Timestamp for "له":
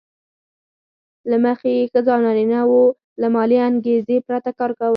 1.29-1.37, 3.21-3.27